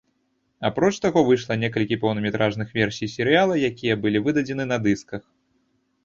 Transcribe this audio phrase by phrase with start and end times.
[0.67, 5.21] Апроч таго, выйшла некалькі поўнаметражных версій серыяла, якія былі выдадзены на дысках.